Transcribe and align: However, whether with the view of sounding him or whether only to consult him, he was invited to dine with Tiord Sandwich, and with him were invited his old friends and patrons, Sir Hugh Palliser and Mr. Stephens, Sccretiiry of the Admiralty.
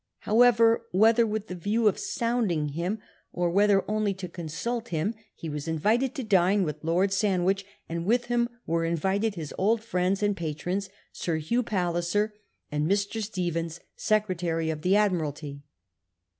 However, 0.21 0.87
whether 0.89 1.27
with 1.27 1.45
the 1.45 1.53
view 1.53 1.87
of 1.87 1.99
sounding 1.99 2.69
him 2.69 2.97
or 3.31 3.51
whether 3.51 3.85
only 3.87 4.15
to 4.15 4.27
consult 4.27 4.87
him, 4.87 5.13
he 5.35 5.47
was 5.47 5.67
invited 5.67 6.15
to 6.15 6.23
dine 6.23 6.63
with 6.63 6.81
Tiord 6.81 7.11
Sandwich, 7.11 7.65
and 7.87 8.03
with 8.03 8.25
him 8.25 8.49
were 8.65 8.83
invited 8.83 9.35
his 9.35 9.53
old 9.59 9.83
friends 9.83 10.23
and 10.23 10.35
patrons, 10.35 10.89
Sir 11.11 11.35
Hugh 11.35 11.61
Palliser 11.61 12.33
and 12.71 12.89
Mr. 12.89 13.21
Stephens, 13.21 13.79
Sccretiiry 13.95 14.71
of 14.73 14.81
the 14.81 14.95
Admiralty. 14.95 15.61